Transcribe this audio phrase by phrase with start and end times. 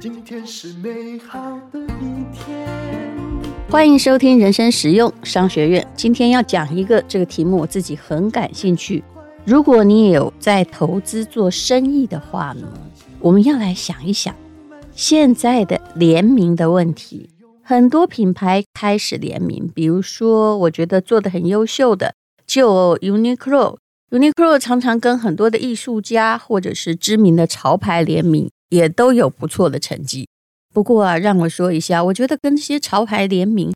[0.00, 2.68] 今天是美好的一天。
[3.70, 5.86] 欢迎收听人生实用商学院。
[5.96, 9.02] 今天要讲一个这个题目，我自己很感兴趣。
[9.44, 12.68] 如果你也有在投资做生意的话呢，
[13.20, 14.34] 我们要来想一想
[14.92, 17.30] 现在的联名的问题。
[17.62, 22.14] 很多品牌开始联名，比如说我觉得做的很优秀的，
[22.46, 23.78] 就 Uniqlo。
[24.14, 28.48] Uniqlo 常常跟很多的艺术家或者是知名的潮牌联名。
[28.70, 30.26] 也都有不错的成绩。
[30.72, 33.72] 不过啊，让我说一下，我觉得跟这些潮牌联名，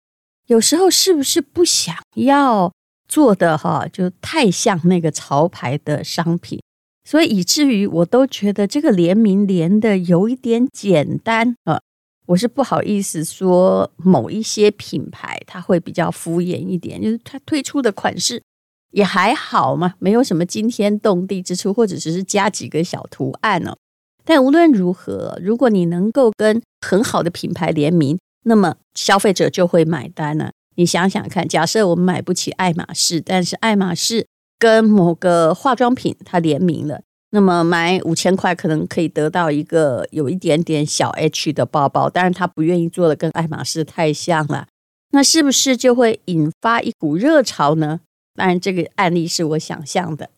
[0.49, 2.73] 有时候是不是不想要
[3.07, 6.61] 做的哈，就太像那个潮牌的商品，
[7.05, 11.81] 所以以至于我都觉得这个联名连的有一点简单啊。
[12.27, 18.43] 我是不好意思说某一些品牌它会比较敷衍一点，就是它推出的款式
[18.91, 23.77] 也还好嘛，没有什么惊天动地之处，或者只是加几个小图案哦。
[24.25, 30.51] 但无论如何，如果你能够跟很好的品牌联名，那么消费者就会买单了。
[30.77, 34.27] 你想想看，假设我们买不起爱马仕，但是爱马仕
[34.59, 44.67] 跟某个化妆品它联名了，那么买五千块可能可以得到一个有一点点小 H 的包包，当然他不愿意做的跟爱马仕太像了，
[45.11, 48.01] 那是不是就会引发一股热潮呢？
[48.39, 50.31] 当然，这个案例是我想象的。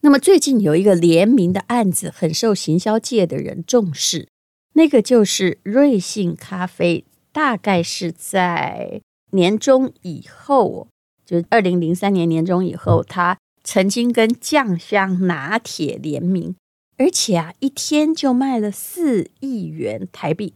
[0.00, 4.26] 那么最近有一个联名的案子，很受行销界的人重视，
[4.74, 10.88] 那个就是瑞幸咖啡，大概是在年中以后，
[11.24, 16.56] 就二零零三年年中以后，他曾经跟酱香拿铁联名，
[16.98, 20.54] 而且啊，一天就卖了四亿元台币。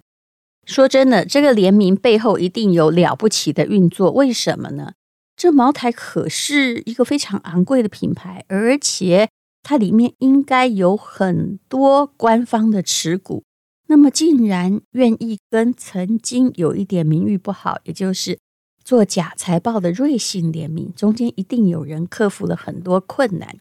[0.66, 4.92] 说真的，这个联名背后一定有了不起的运作，为什么呢？
[5.40, 9.30] 这茅台可是一个非常昂贵的品牌，而且。
[9.62, 13.44] 它里面应该有很多官方的持股，
[13.88, 18.38] 那么竟然愿意跟曾经有一点名誉不好，也就是
[18.82, 23.54] 做假财报的瑞幸联名，中间一定有人克服了很多困难。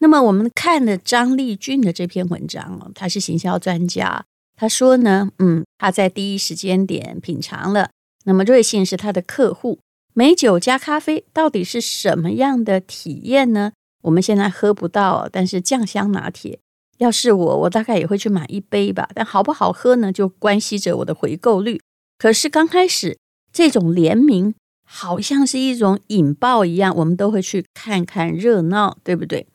[0.00, 4.24] 那么我们看了张丽俊的这篇文章哦，他是行销专家，
[4.56, 7.90] 他说呢，嗯，他在第一时间点品尝了，
[8.24, 9.78] 那么瑞幸是他的客户，
[10.18, 13.72] 美酒加咖啡到底是什么样的体验呢？
[14.00, 16.58] 我们现在喝不到，但是酱香拿铁，
[16.96, 19.10] 要是我，我大概也会去买一杯吧。
[19.14, 21.82] 但好不好喝呢，就关系着我的回购率。
[22.16, 23.18] 可是刚开始
[23.52, 24.54] 这种联名，
[24.88, 29.46] 好像是一种引爆一样，我们都会去看看热闹，对不对？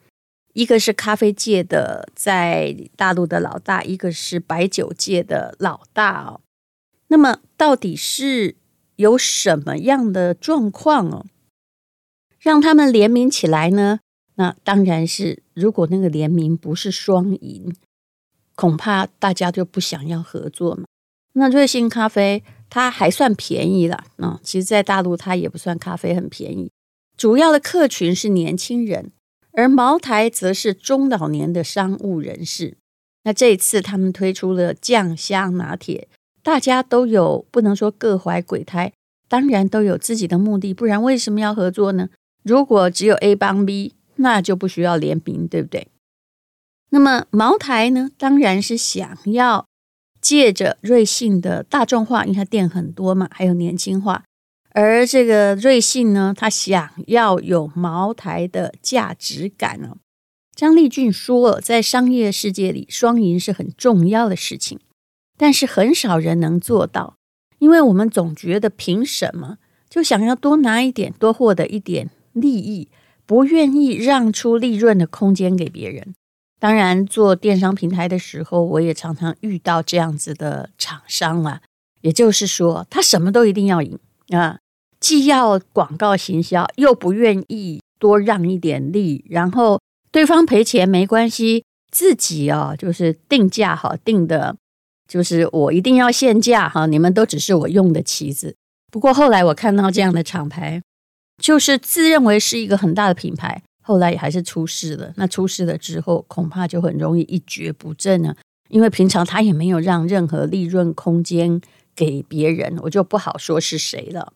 [0.53, 6.41] 一个是咖啡界的在大陆的老大，一个是白酒界的老大哦。
[7.07, 8.57] 那么到底是
[9.01, 11.25] 有什么样的状况哦，
[12.39, 13.99] 让他们联名起来呢？
[14.35, 17.75] 那当然是，如果那个联名不是双赢，
[18.53, 20.83] 恐怕大家就不想要合作嘛。
[21.33, 26.71] 那瑞幸咖啡它还算便宜了，嗯，其实，在大陆它也不算咖啡很便宜，
[27.17, 29.11] 主要的客群是年轻人，
[29.53, 32.77] 而茅台则是中老年的商务人士。
[33.23, 36.07] 那这一次他们推出了酱香拿铁，
[36.43, 38.91] 大家都有不能说各怀鬼胎，
[39.27, 42.09] 当然都有自己的目的，不然为什么要合作呢？
[42.43, 43.95] 如果只有 A 帮 B。
[44.17, 45.87] 那就不需要联名，对不对？
[46.89, 49.65] 那么茅台呢，当然是想要
[50.19, 54.23] 借着瑞幸的大众化，因为它店很多嘛，还有年轻化。
[54.73, 59.97] 而这个瑞幸呢，它想要有茅台的价值感哦。
[60.53, 64.79] 张立俊说，在商业世界里，双赢是很重要的事情，
[65.41, 67.15] 但是很少人能做到，
[67.57, 69.57] 因为我们总觉得凭什么
[69.89, 72.89] 就想要多拿一点，多获得一点利益。
[73.25, 76.13] 不愿意让出利润的空间给别人。
[76.59, 81.61] 当然，做电商平台的时候，我也常常遇到这样子的厂商啊。
[82.01, 83.97] 也就是说，他什么都一定要赢
[84.29, 84.59] 啊，
[84.99, 89.25] 既要广告行销，又不愿意多让一点利。
[89.27, 89.81] 然后
[90.11, 94.55] 对方赔钱没关系，自己啊就是定价好定的，
[95.11, 98.55] 就是我一定要限价哈，你们都只是我用的棋子。
[98.89, 100.81] 不过后来我看到这样的厂牌。
[101.41, 105.11] 就是自认为是一个很大的品牌，后来也还是出事了。
[105.15, 108.35] 那出事了之后，恐怕就很容易一蹶不振了。
[108.69, 111.59] 因为平常他也没有让任何利润空间
[111.95, 114.33] 给别人，我就不好说是谁了。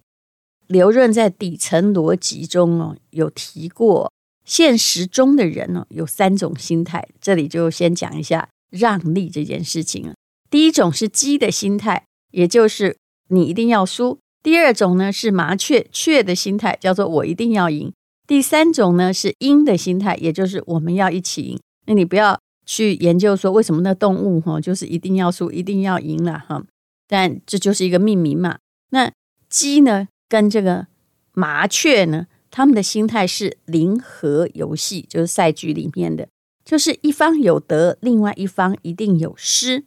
[0.65, 4.11] 刘润在底层逻辑中哦，有提过，
[4.43, 7.07] 现实中的人哦，有三种心态。
[7.21, 10.11] 这里就先讲一下让利这件事情。
[10.55, 12.95] 第一种是鸡的心态，也就是
[13.27, 14.19] 你一定要输。
[14.41, 17.91] 第二种呢是麻雀雀的心态，叫做我一定要赢。
[18.25, 21.59] 第三种呢是鹰的心态，也就是我们要一起赢。
[21.87, 26.63] 那你不要去研究说为什么那动物哈就是一定要输，一定要赢了哈。
[27.05, 28.59] 但这就是一个命名嘛。
[28.91, 29.11] 那
[29.49, 30.87] 鸡呢，跟这个
[31.33, 36.29] 麻雀呢，他们的心态是零和游戏，就是赛局里面的，
[36.63, 39.83] 就是一方有得，另外一方一定有失。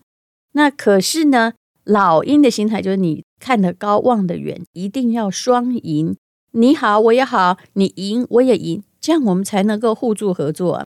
[0.58, 1.52] 那可是呢，
[1.84, 6.16] 老鹰的心态就是你看得高，望得远，一定要双赢。
[6.50, 10.84] 你好，我也好，你赢我也赢，这样我们才能够互助合作。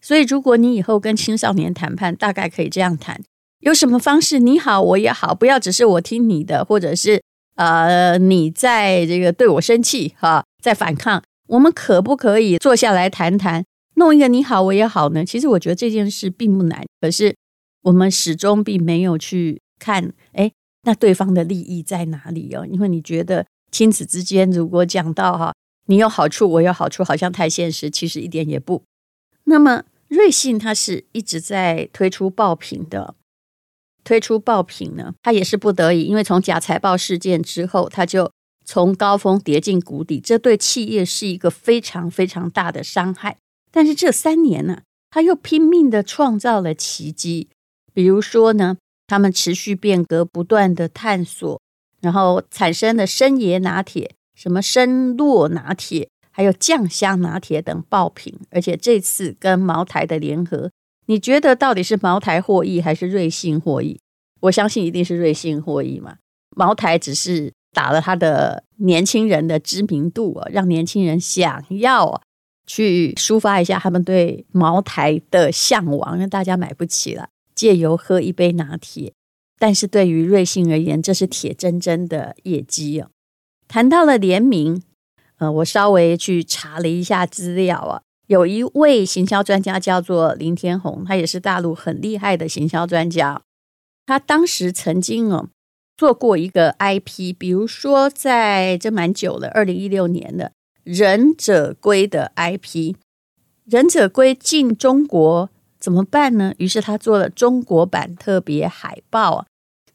[0.00, 3.20] 所以，如果你以后跟青少年谈判，大概可以这样谈：
[3.58, 4.38] 有什么方式？
[4.38, 7.20] 你好，我也好，不要只是我听你的，或者是
[7.56, 11.20] 呃，你在这个对我生气哈，在反抗。
[11.48, 13.64] 我们可不可以坐下来谈谈，
[13.96, 15.24] 弄一个你好，我也好呢？
[15.24, 17.34] 其实我觉得这件事并不难，可是
[17.88, 20.52] 我们始终并没有去看，哎，
[20.84, 22.64] 那对方的利益在哪里哦？
[22.66, 23.46] 因为你觉得。
[23.70, 25.52] 亲子之间，如果讲到哈，
[25.88, 28.82] 你有好处，我有好处，好像太现实，其实一点也不。
[29.44, 33.14] 那么瑞信它是一直在推出爆品的，
[34.02, 38.32] 推出爆品呢，它也是不得已，因为从假财报事件之后，它就
[38.64, 43.36] 从高峰跌进谷底，这对企业是一个非常非常大的伤害。
[43.70, 44.80] 但是这三年呢，
[45.10, 47.48] 它又拼命的创造了奇迹，
[47.98, 48.76] 比如说呢，
[49.08, 51.60] 他们持续变革，不断的探索。
[52.00, 60.70] 然后产生了深椰拿铁、什么深酪拿铁，还有酱香拿铁等爆品，而且这次跟茅台的联合，
[61.06, 63.98] 你觉得到底是茅台获益还是瑞幸获益？
[64.42, 66.18] 我相信一定是瑞幸获益嘛。
[66.56, 72.22] 茅台只是打了他的年轻人的知名度啊，让年轻人想要
[72.64, 77.28] 去抒发一下他们对茅台的向往，让大家买不起了，
[77.58, 79.12] 借由喝一杯拿铁。
[79.58, 83.10] 但是对于瑞幸而言，这是铁铮铮的业绩哦。
[83.66, 84.80] 谈到了联名，
[85.38, 93.42] 呃，我稍微去查了一下资料啊，有一位行销专家叫做林天鸿，他也是大陆很厉害的行销专家。
[94.06, 95.48] 他当时曾经哦
[95.96, 100.52] 做过一个 IP，比如说在这蛮久了，二零一六年的
[100.84, 102.94] 忍者龟的 IP，
[103.64, 105.50] 忍者龟进中国。
[105.80, 106.52] 怎么办呢？
[106.58, 109.46] 于是他做了中国版特别海报啊，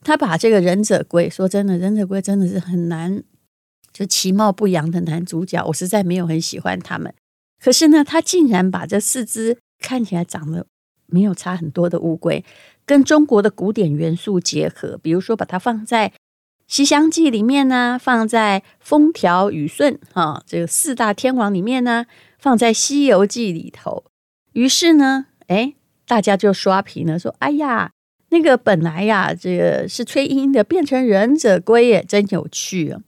[0.02, 3.22] 他把这个忍者龟，说真的，忍者龟真的是很难，
[3.92, 7.12] 就其貌不扬的男主角，我实在没有很喜欢他们。
[7.62, 10.66] 可是呢，他竟然把这四只看起来长得
[11.06, 12.42] 没有差很多的乌龟，
[12.86, 16.08] 跟中国的古典元素结合，比如说把它放在
[16.66, 22.06] 《西厢记》里面呢，放在风调雨顺哈这个四大天王里面呢，
[22.38, 24.04] 放在《西游记》里头。
[24.52, 25.26] 于是呢。
[25.46, 25.74] 哎，
[26.06, 27.92] 大家就刷屏了，说：“哎呀，
[28.30, 33.00] 那个本来呀，这个是崔莺的，变成忍者龟耶，真有趣啊！”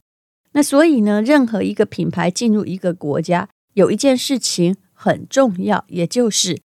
[0.53, 6.61] 那所以呢，任何一个品牌进入一个国家，有一件事情很重要，也就是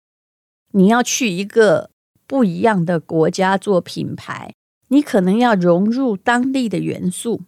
[0.73, 1.91] 你要去一个
[2.27, 4.53] 不一样的国家做品牌，
[4.89, 7.43] 你可能要融入当地的元素，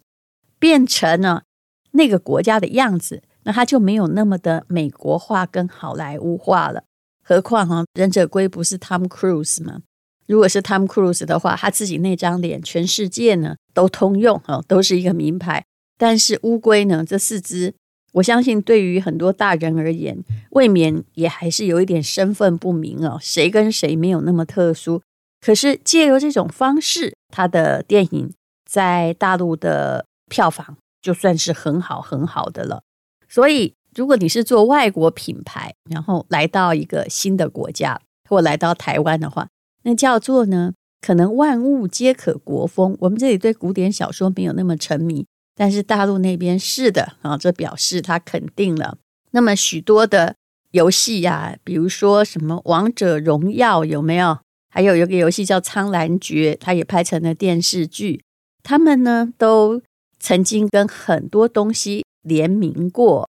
[0.57, 1.43] 变成了
[1.91, 6.85] 那个国家的样子，那它就没有那么的美国化跟好莱坞化了。
[7.23, 9.81] 何况哈，忍者龟不是 Tom Cruise 吗？
[10.27, 15.65] 如果是 Tom Cruise 的话，他自己那张脸，全世界呢都通用哈，都是一个名牌。
[15.97, 17.73] 但是乌龟呢，这四只，
[18.13, 25.01] 我相信对于很多大人而言，未免也还是有一点身份不明哦，谁跟谁没有那么特殊。
[25.39, 28.33] 可是借由这种方式，他的电影
[28.65, 32.83] 在大陆的票房就算是很好很好的了，
[33.27, 33.73] 所以。
[33.95, 39.47] 如果你是做外国品牌，然后来到一个新的国家，或来到台湾的话，
[39.83, 42.95] 那叫做呢，可能万物皆可国风。
[43.01, 48.97] 我们这里对古典小说没有那么沉迷，但是大陆那边是的啊，这表示他肯定了。
[49.31, 50.35] 那么许多的
[50.71, 54.37] 游戏呀，比如说什么王者荣耀有没有？
[54.73, 58.23] 还有一个游戏叫苍兰诀，它也拍成了电视剧。
[58.63, 59.81] 他们呢，都
[60.17, 63.27] 曾经跟很多东西联名过。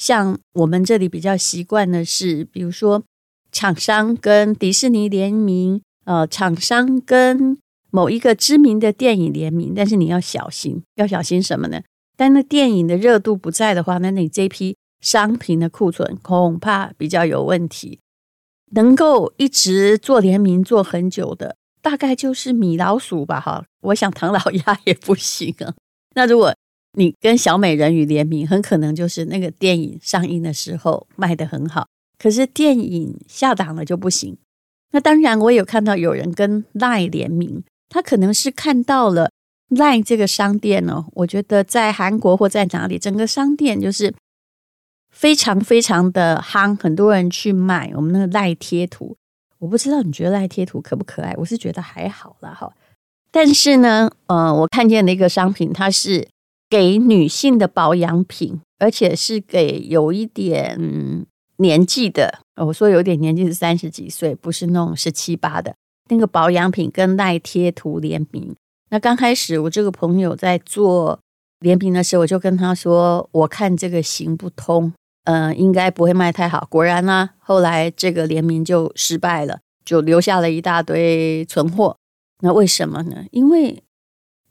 [0.00, 3.02] 像我们这里比较习惯的是，比如说
[3.52, 7.58] 厂商跟迪士尼联名，呃，厂商跟
[7.90, 11.82] 某一个知名的电影联名，但是你要小心，要小心什么呢？
[12.16, 17.98] 但那电影的热度不在的话，那你这批商品的库存恐怕比较有问题。
[18.72, 25.74] 能够一直做联名做很久的，大概就是米老鼠吧，哈，我想唐老鸭也不行啊。
[26.14, 26.54] 那如果
[26.92, 31.86] 你跟小美人鱼联名，很可能就是那个电影上映的时候卖得很好，
[32.18, 34.36] 可是电影下档了就不行。
[34.92, 39.30] 那当然，我有看到有人跟 LINE 联名，他可能是看到了
[39.68, 44.12] LINE 这个商店哦，我觉得在韩国或在哪里，整个商店就是
[45.12, 49.16] 非常非常的夯，很多人去买我们那个 LINE 贴图，
[49.60, 51.32] 我不知道你觉得赖贴图可不可爱？
[51.36, 52.72] 我是觉得还好啦哈。
[53.30, 56.26] 但是呢，呃，我看见的一个商品，它是
[56.70, 62.38] 给女性的保养品，而且是给有一点年纪的。
[62.64, 65.74] 我说有点年纪是三十几岁，不是那种十七八的。
[66.08, 68.54] 那个保养品跟赖贴图联名。
[68.90, 71.18] 那刚开始我这个朋友在做
[71.60, 74.92] 联名的时候，我就跟他说：“我看这个行不通，
[75.24, 81.96] 嗯、呃，应该不会卖太好。”果然呢、啊，后来这个联名就失败了，就留下了一大堆存货。
[82.42, 83.24] 那为什么呢？
[83.30, 83.82] 因为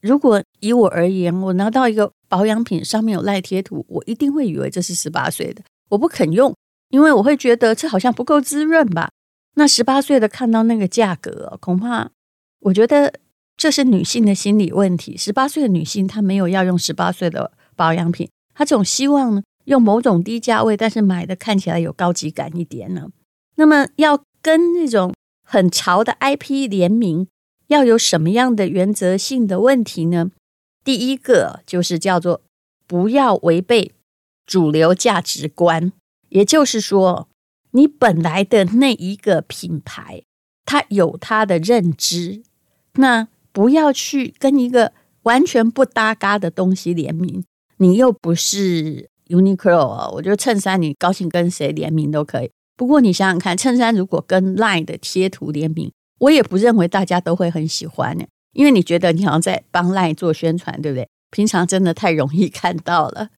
[0.02, 6.56] 如果以我而言，我拿到一个保养品上面有赖贴图，我一定会以为这是十八岁的，我不肯用，
[6.90, 9.10] 因为我会觉得这好像不够滋润吧。
[9.56, 12.10] 那十八岁的看到那个价格，恐怕
[12.62, 13.14] 我觉得
[13.58, 15.18] 这是女性的心理问题。
[15.18, 23.08] 十八岁的女性她没有要用十八岁的保养品，她总希望呢用某种低价位，但是买的看起来有高级感一点呢。
[23.56, 25.14] 那么要跟那种
[25.44, 27.28] 很潮的 IP 联名，
[27.70, 30.30] 要有什么样的原则性的问题呢？
[30.84, 32.42] 第一个就是叫做
[32.86, 33.92] 不要违背
[34.46, 35.92] 主流价值观，
[36.30, 37.28] 也就是说，
[37.72, 40.24] 你本来的那一个品牌，
[40.66, 42.42] 它有它的认知，
[42.94, 47.44] 那不要去跟一个完全不搭嘎的东西联名。
[47.78, 52.50] 你又不是 Uniqlo，我觉得衬衫你高兴跟谁联名都可以。
[52.76, 61.08] 不过你想想看，衬衫如果跟 LINE 的贴图联名，我也不认为大家都会很喜欢呢，因为你觉得你好像在帮 LINE 做宣传，对不对？
[61.32, 63.30] 平常真的太容易看到了，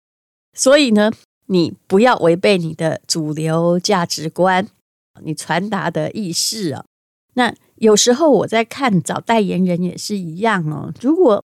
[0.53, 1.11] 所以呢，
[1.47, 4.67] 你不要违背你的主流价值观，
[5.23, 6.85] 你传达的意识啊。
[7.33, 10.93] 那有时候我在看找代言人也是一样哦。
[11.01, 11.43] 如果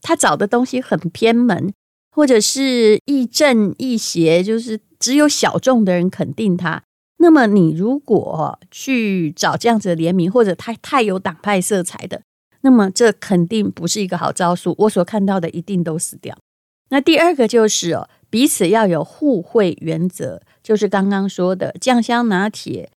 [0.00, 1.72] 他找的东西很偏门，
[2.10, 6.82] 或者是亦正亦邪，就是只有小众的人肯定他。
[7.22, 12.22] 那么你如果去找这样子的联名，或者太太有党派色彩的，
[12.62, 14.74] 那么这肯定不是一个好招数。
[14.76, 16.36] 我所看到的一定都死掉。
[16.88, 22.90] 那第二个就是哦，彼此要有互惠原则，就是刚刚说的酱香拿铁，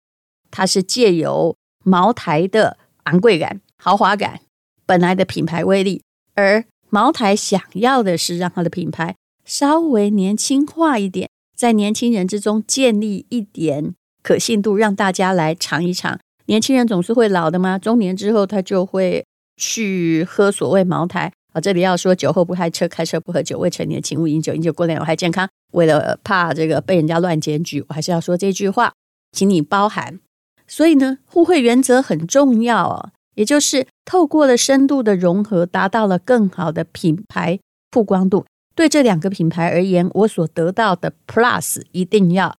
[0.50, 4.40] 它是借由茅台的昂贵感、豪华感，
[4.88, 6.02] 本来的品牌威力，
[6.34, 9.16] 而茅台想要的是让它的品牌
[9.46, 13.94] 稍微年轻化一点，在年轻人之中建立一点。
[14.26, 17.78] 可信度让大家来尝一尝，年轻人总是会老的吗？
[17.78, 19.24] 中年之后他就会
[19.56, 21.62] 去喝所谓茅台啊。
[21.62, 25.48] 这里要说酒后不开车，开车不喝酒，未成年请勿饮酒，饮酒过量有害健康。
[25.74, 28.94] 为了怕这个被人家乱检举，我还是要说这句话，
[29.32, 30.20] 请你包涵。
[30.66, 37.60] 所以呢，互惠原则很重要哦，也就是透过了深度的融合，达到了更好的品牌
[37.92, 38.44] 曝光度。
[38.74, 42.56] 对这两个品牌而言，我所得到的 plus 一定要。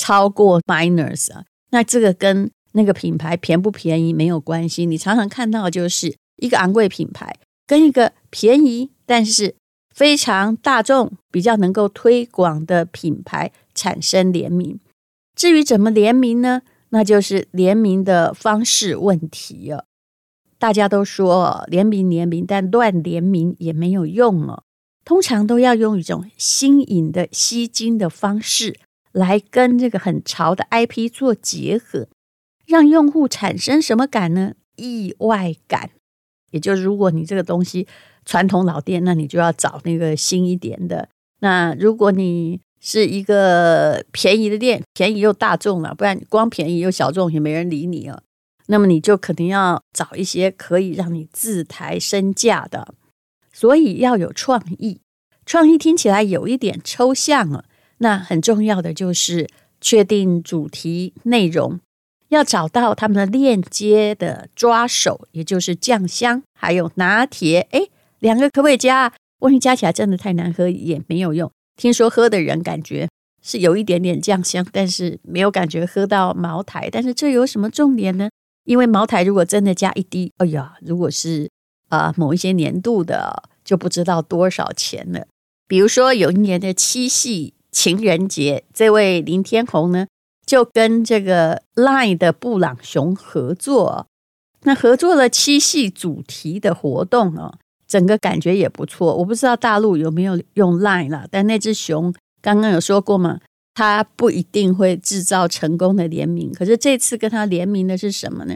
[0.00, 4.86] 超过 minus 啊，那这个跟那个品牌便不便宜没有关系。
[4.86, 9.54] 你常常看到就是一个昂贵品牌跟一个便宜但是
[9.94, 14.80] 非常大众、比较能够推广的品牌产生联名。
[15.36, 16.62] 至于怎么联名呢？
[16.92, 19.84] 那就是联名的方式问题哦。
[20.58, 24.62] 大家都说联名联名，但乱联名也没有用哦。
[25.04, 28.78] 通常都要用一种新颖的吸睛的方式。
[29.12, 32.08] 来跟这个很潮的 IP 做结合，
[32.66, 34.54] 让用户产生什么感呢？
[34.76, 35.90] 意外感。
[36.50, 37.86] 也就是如果你这个东西
[38.24, 41.08] 传统老店，那你就要找那个新一点的。
[41.40, 48.22] 那如果你是一个便宜的店，便宜又大众了，不然光便宜又小众也没人理你啊。
[48.66, 52.94] 那么你就肯定要找一些可以让你自抬身价的。
[53.52, 55.00] 所以要有创意，
[55.44, 57.64] 创意听起来有一点抽象了。
[58.02, 59.46] 那很重要的就是
[59.78, 61.78] 确定主题内容，
[62.28, 67.68] 要找到他们的链接的抓手，也就是酱香还有拿铁。
[67.72, 69.12] 诶，两个可不可以加？
[69.40, 71.50] 万一加起来真的太难喝也没有用。
[71.76, 73.06] 听说喝的人感觉
[73.42, 76.88] 是有一点点酱香，但是没有感觉喝到茅台。
[76.90, 78.30] 但是这有什么重点呢？
[78.64, 81.50] 因为茅台如果真的加一滴，哎呀，如果是
[81.90, 85.26] 啊、某一些年度的，就不知道多少钱了。
[85.68, 87.52] 比如说有一年的七夕。
[87.70, 90.06] 情人节，这位林天红呢，
[90.44, 94.06] 就跟这个 LINE 的布朗熊合作，
[94.64, 97.54] 那合作了七夕主题的活动哦，
[97.86, 99.16] 整个感觉也不错。
[99.16, 102.12] 我不知道大陆有没有用 LINE 啦，但那只熊
[102.42, 103.40] 刚刚有说过嘛，
[103.74, 106.52] 它不一定会制造成功的联名。
[106.52, 108.54] 可是这次跟他联名的是什么呢？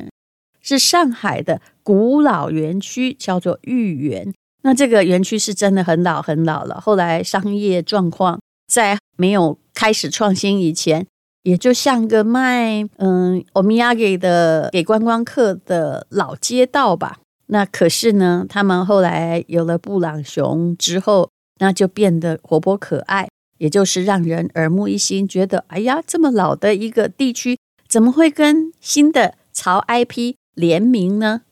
[0.60, 4.32] 是上海的古老园区，叫做豫园。
[4.62, 8.40] 那这个园区是真的很老很老了，后来商业状况。
[8.66, 11.06] 在没有开始创新以前，
[11.42, 17.18] 也就像个卖嗯欧米亚给的给观光客的老街道吧。
[17.46, 23.28] 那可是呢，他们后来有了布朗熊之后，那就变得活泼可爱，
[23.58, 31.42] 也就是让人耳目一新，觉得哎呀，这么老的一个地区，怎么会跟新的潮 IP 联名呢？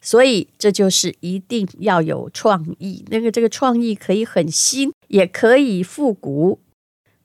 [0.00, 6.60] 所以这就是一定要有创意，那个这个创意可以很新，也可以复古。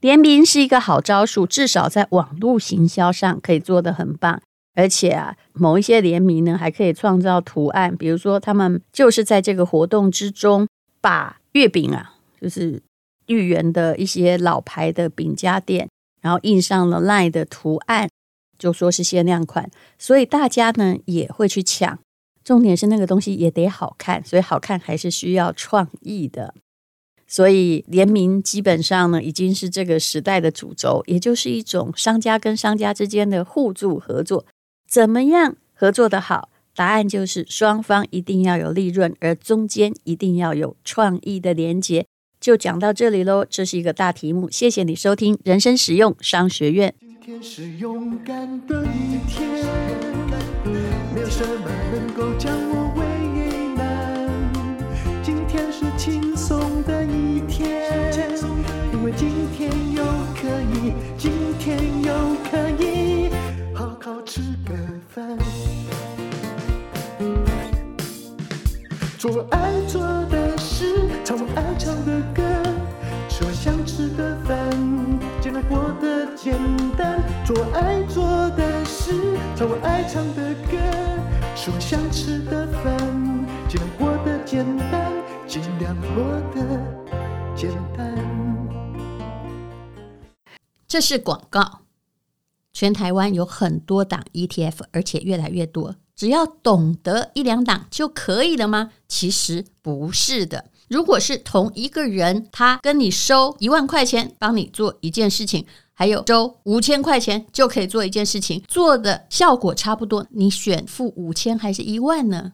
[0.02, 4.42] 联名是一个好招数，至少在网络行销上可以做得很棒。
[4.76, 10.68] 而且啊，某一些联名呢，还可以创造图案，比如说他们就是在这个活动之中，
[11.00, 12.82] 把月饼啊，就是
[13.28, 15.88] 芋圆的一些老牌的饼家店，
[16.22, 18.10] 然后印上了 LINE 的图案，
[18.58, 22.00] 就说是限量款，所以大家呢也会去抢。
[22.44, 26.54] 重点是那个东西也得好看，所以好看还是需要创意的。
[27.26, 34.46] 所以联名基本上呢，已经是这个时代的主轴，也就是一种商家跟商家之间的互助合作。
[34.88, 36.50] 怎么样合作的好？
[36.76, 42.06] 答案就是双方一定要有利润，而中间一定要有创意的连接。
[42.40, 44.50] 就讲到这里喽，这是一个大题目。
[44.50, 46.94] 谢谢你收听人生实用商学院。
[47.00, 49.64] 今天是勇敢的一天，
[50.66, 53.02] 没有什么能够将我为
[53.76, 53.84] 难。
[55.22, 57.92] 今天是轻松的一天，
[58.94, 60.04] 因为今天又
[60.40, 62.14] 可以，今天又
[62.50, 63.30] 可以
[63.74, 64.74] 好好吃个
[65.10, 65.38] 饭，
[69.18, 72.42] 做爱做的事，唱我爱唱的歌，
[73.30, 74.58] 吃我想吃的饭，
[75.42, 76.54] 尽量过得简
[76.98, 77.24] 单。
[77.46, 80.78] 做爱做的事，唱我爱唱的歌，
[81.56, 82.98] 吃我想吃的饭，
[83.70, 85.10] 尽量过得简单，
[85.48, 88.14] 尽量过得简单。
[90.86, 91.80] 这是广告。
[92.74, 95.96] 全台湾有很多档 ETF，而且越来越多。
[96.14, 98.92] 只要懂得一两档就可以了吗？
[99.08, 100.66] 其实不是的。
[100.90, 105.66] 如果是同一个人，他跟你收一万块钱，帮你做一件事情。
[105.94, 112.54] 还有周五千块钱就可以做一件事情，做的效果差不多，你选付五千还是一万呢？